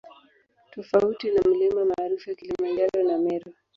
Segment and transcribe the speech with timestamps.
[0.71, 3.53] Tofauti na milima maarufu ya Kilimanjaro na Meru